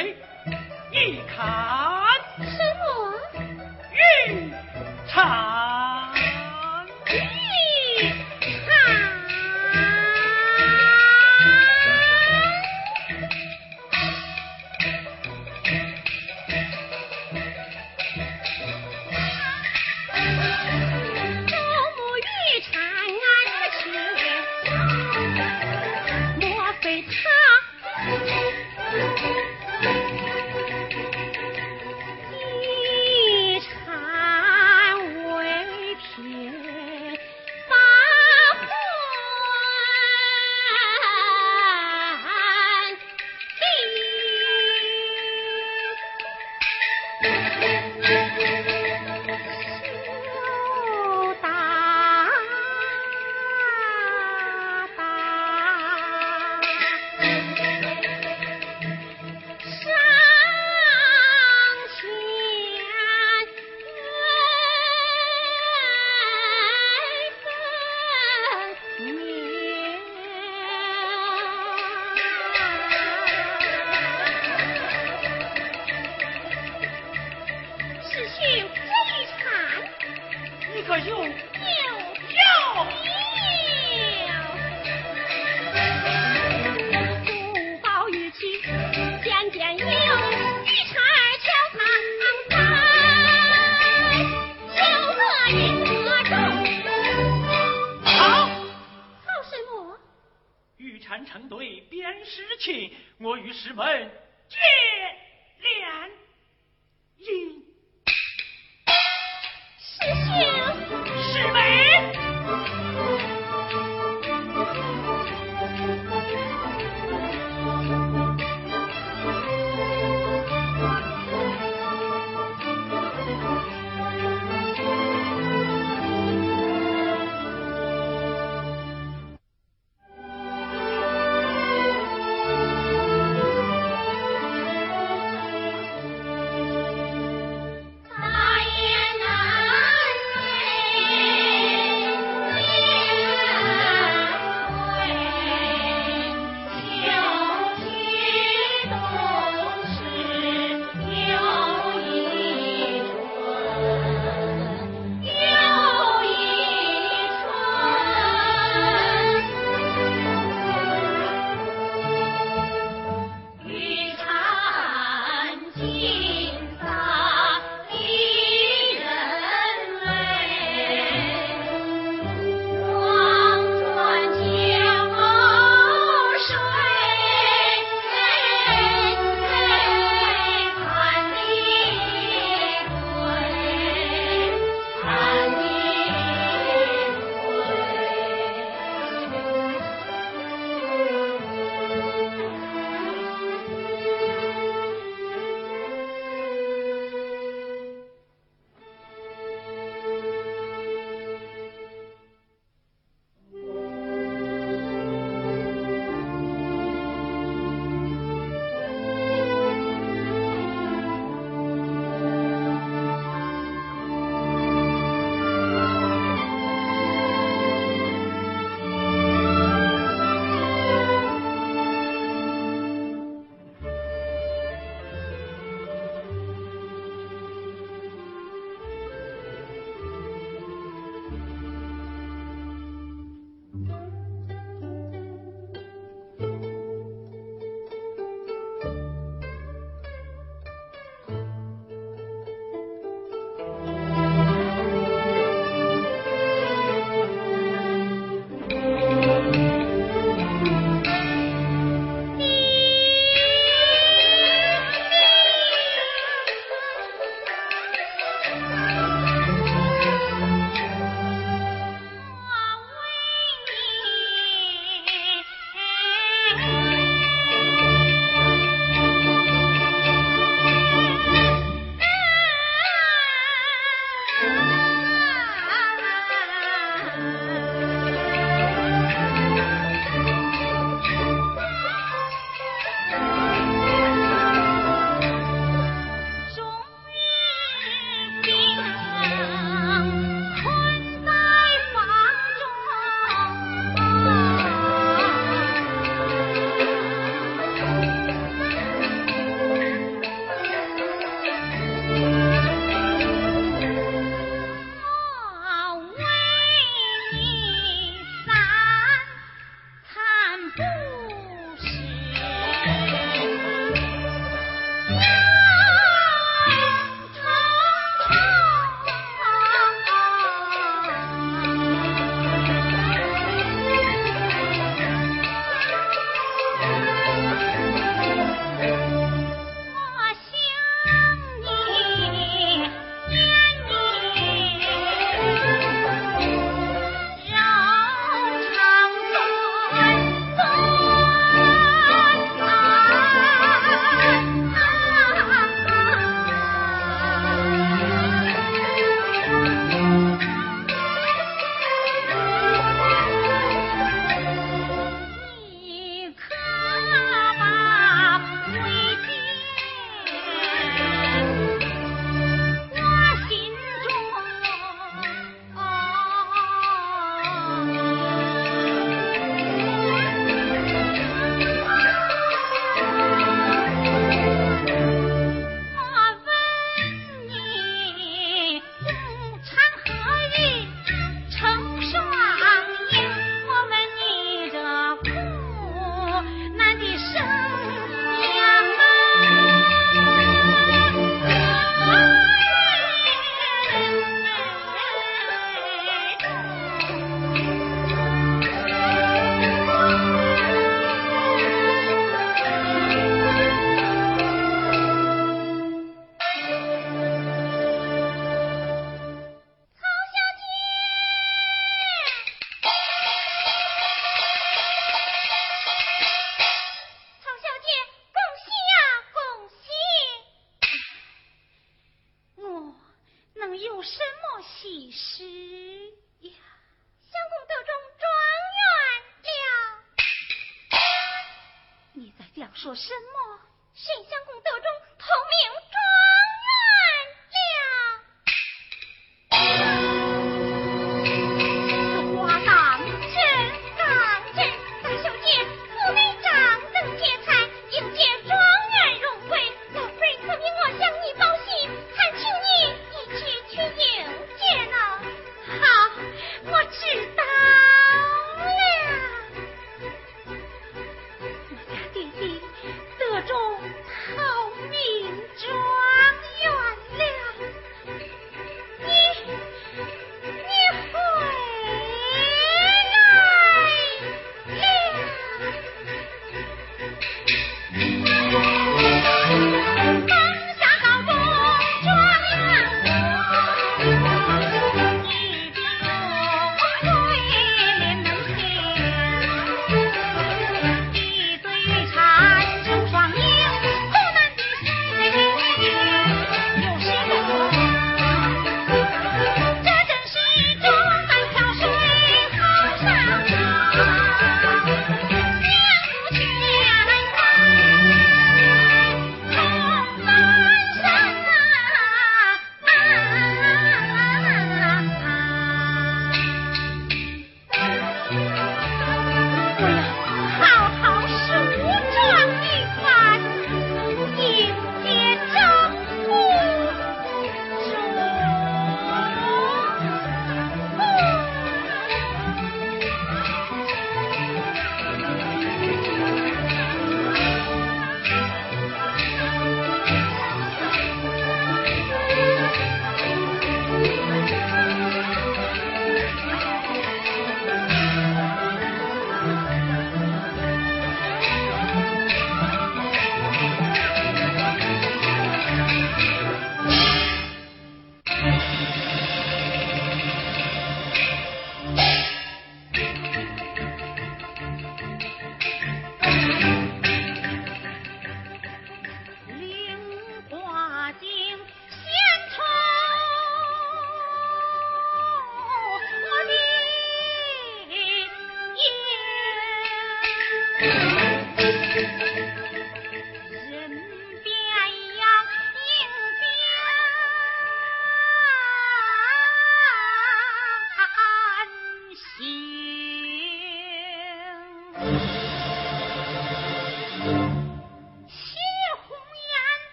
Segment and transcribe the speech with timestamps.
[0.00, 0.16] 师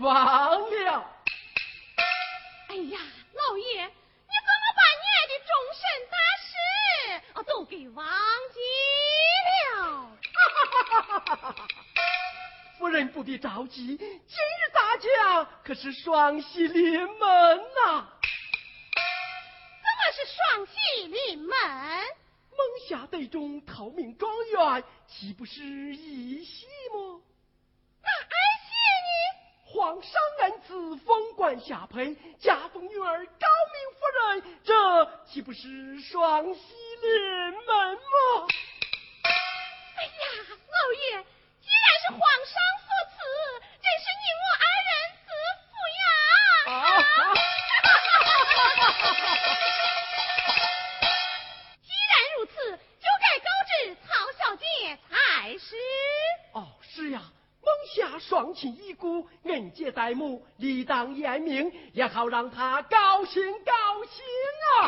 [0.00, 0.27] 我都
[31.60, 34.72] 下配，加封女儿高明夫人，这
[35.26, 38.46] 岂不是双喜临门吗？
[39.22, 40.10] 哎呀，
[40.48, 41.24] 老爷。
[41.60, 42.54] 既然是皇上
[59.98, 64.24] 恩姐在目，理当严明，也好让他高兴高兴
[64.76, 64.86] 啊！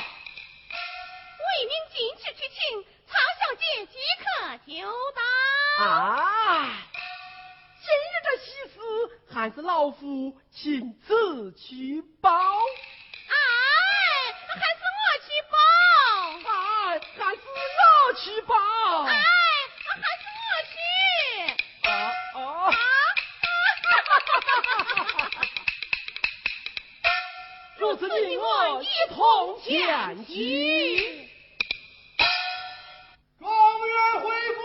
[1.40, 4.25] 为民尽职之情，曹小姐即刻
[4.66, 4.73] 就
[5.16, 5.85] 到。
[5.85, 6.79] 啊！
[7.81, 8.79] 今日这喜事，
[9.35, 12.31] 还是老夫亲自去报。
[27.90, 31.29] 如此，你我一同前去。
[33.40, 33.50] 状
[33.85, 34.61] 元回府，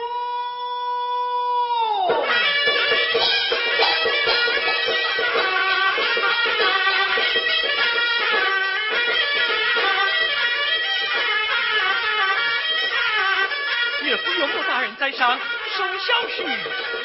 [14.04, 15.40] 岳父岳母大人在上，
[15.76, 16.46] 收小婿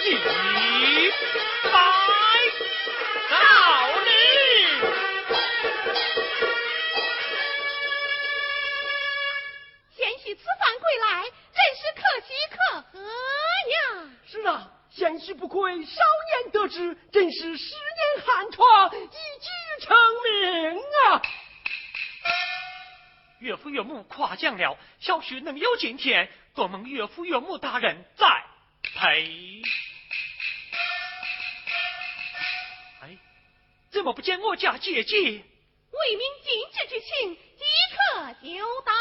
[0.05, 0.07] 一
[1.65, 1.71] 百
[3.31, 3.37] 道。
[23.81, 26.31] 岳母夸奖了，小婿能有今天。
[26.55, 28.27] 多蒙岳父岳母大人在
[28.83, 29.63] 陪。
[33.01, 33.17] 哎，
[33.91, 35.17] 怎么不见我家姐姐？
[35.17, 37.65] 为民尽职之情，即
[37.97, 38.93] 刻就到。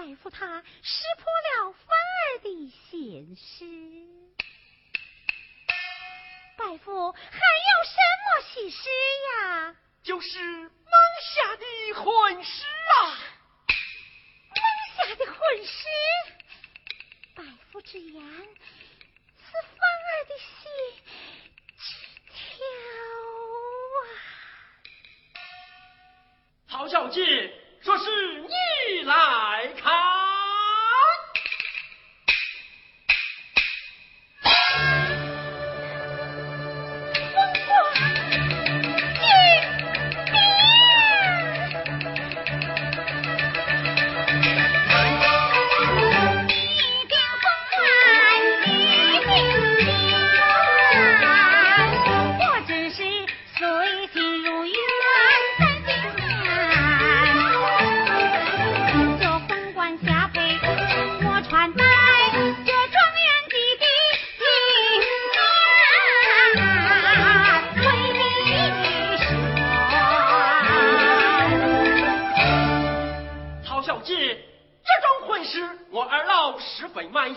[0.00, 1.24] 百夫他识破
[1.60, 3.66] 了芳儿的心失。
[6.56, 8.88] 百夫，还有什么喜事
[9.36, 9.76] 呀？
[10.02, 10.70] 就是孟
[11.20, 11.66] 下的
[12.00, 13.12] 魂师啊。
[14.48, 14.56] 孟
[14.96, 15.84] 下的魂师，
[17.34, 20.48] 百夫之言，是芳儿的心。
[26.68, 27.59] 好，小鸡。
[27.82, 28.04] 说是
[28.42, 30.19] 你来看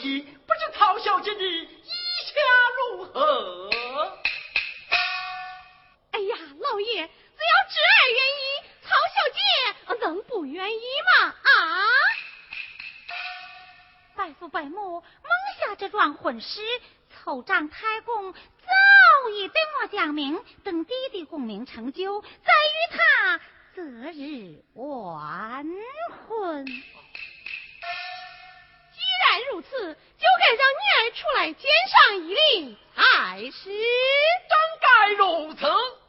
[0.04, 1.68] 不知曹小姐的意
[2.26, 2.34] 下
[2.78, 3.70] 如何？
[6.12, 8.44] 哎呀，老爷，只要侄儿愿意，
[8.84, 9.40] 曹小姐
[10.02, 10.82] 能不愿意
[11.22, 11.28] 吗？
[11.28, 11.48] 啊！
[14.16, 15.04] 伯父伯母蒙
[15.60, 16.62] 下这桩婚事，
[17.10, 23.38] 凑账太公，早已对我讲明，等弟弟功名成就，再与他
[23.74, 23.82] 择
[24.12, 25.66] 日完
[26.28, 26.66] 婚。
[29.54, 33.70] 如此，就该让女儿出来见上一礼还是。
[33.70, 36.03] 真该如此。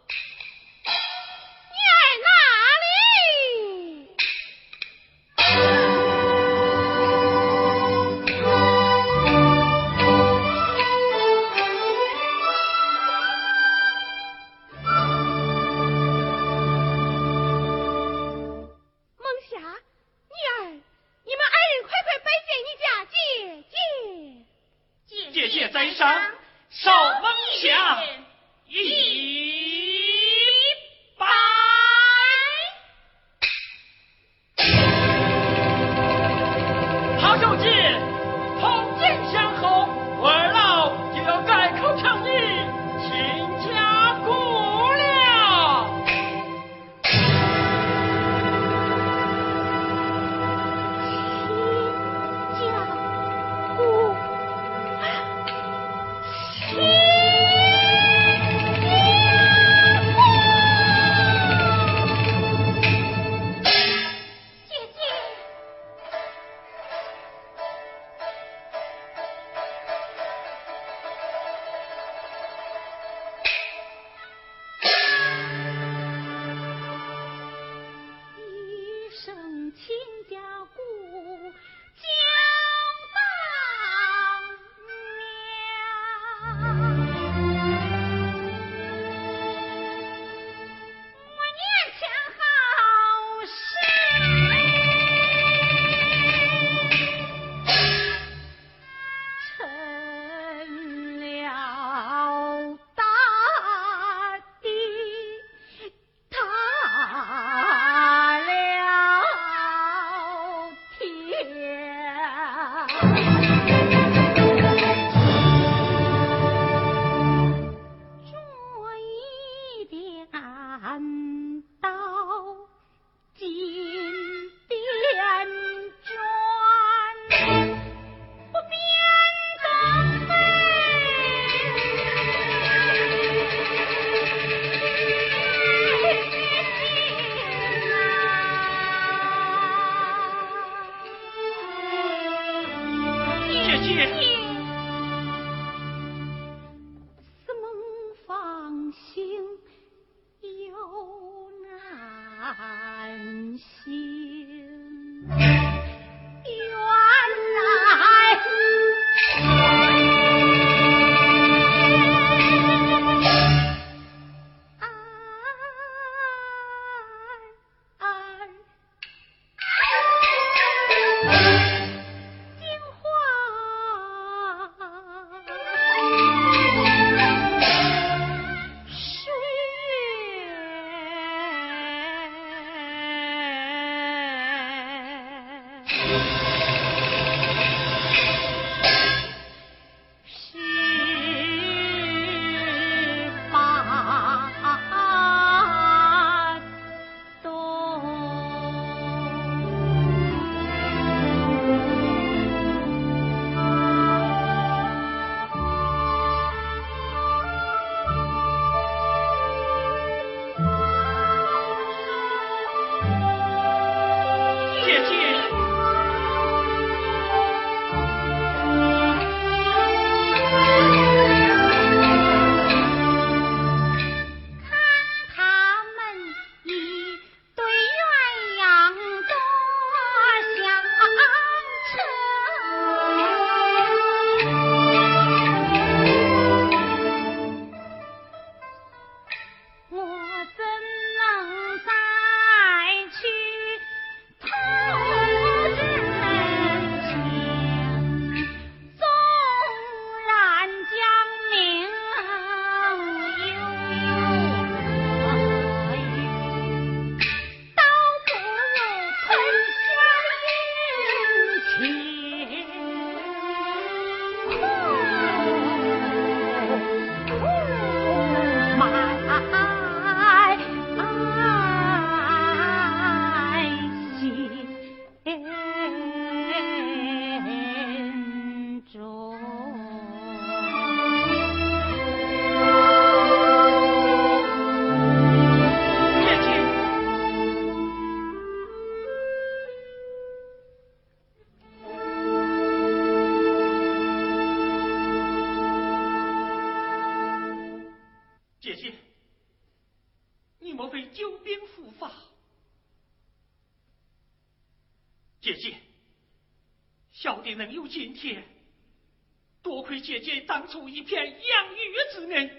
[310.55, 312.51] 姐姐当初一片养育之恩，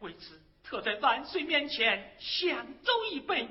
[0.00, 3.48] 为此特在万岁面前相奏一杯。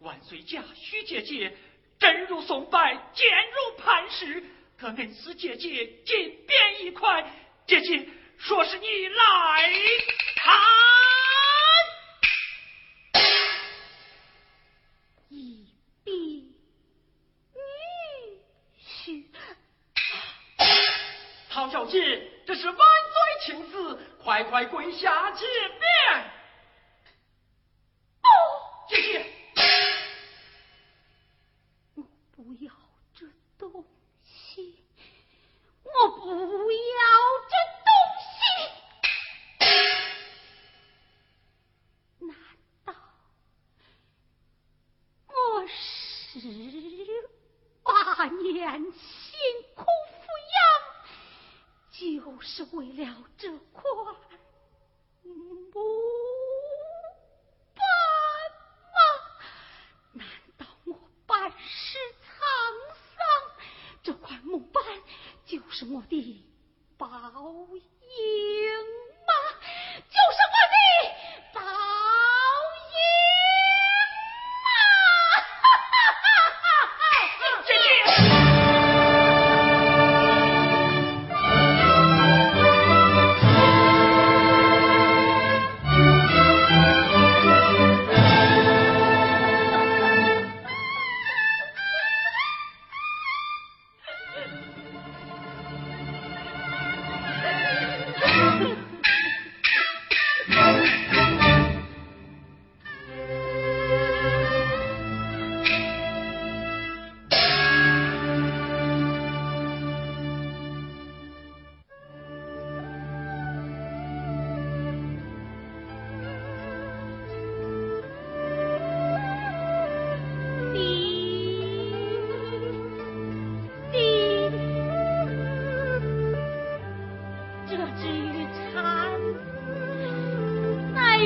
[0.00, 1.54] 万岁驾许姐姐，
[1.98, 2.78] 真如松柏，
[3.12, 4.42] 坚如磐石，
[4.78, 7.30] 特恩师姐姐金匾一块。
[7.66, 8.08] 姐姐
[8.38, 9.72] 说是你来
[10.36, 11.05] 看。
[65.90, 66.55] 我的。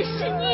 [0.03, 0.50] 是你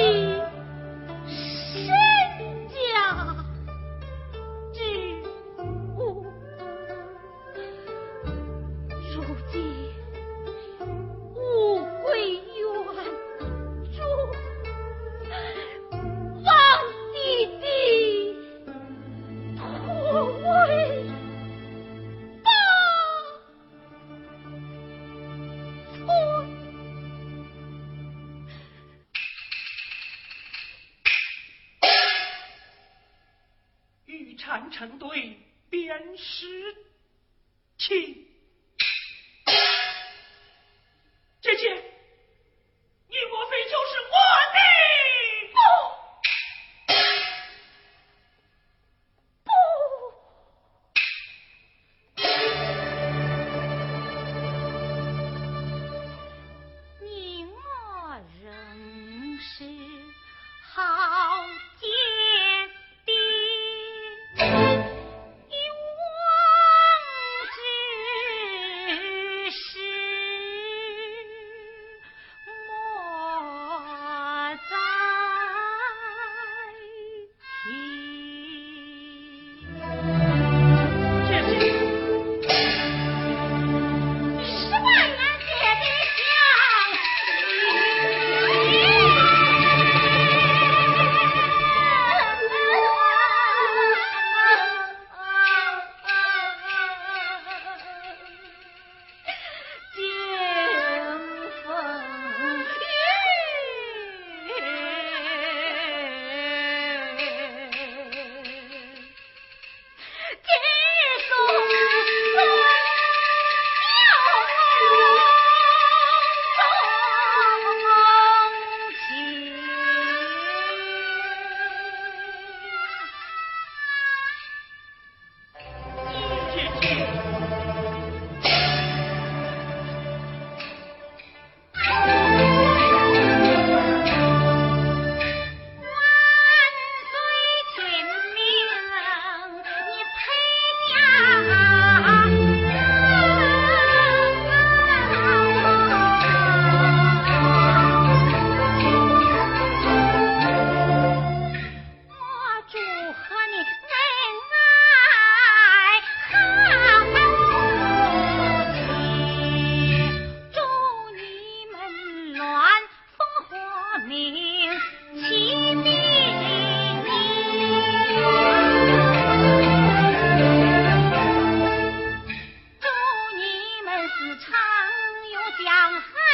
[175.64, 176.25] 想汉。